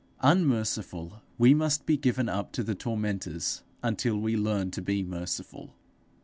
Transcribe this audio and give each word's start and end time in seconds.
Unmerciful, 0.21 1.21
we 1.37 1.53
must 1.53 1.85
be 1.85 1.95
given 1.95 2.27
up 2.27 2.51
to 2.53 2.63
the 2.63 2.73
tormentors 2.73 3.61
until 3.83 4.17
we 4.17 4.35
learn 4.35 4.71
to 4.71 4.81
be 4.81 5.03
merciful. 5.03 5.75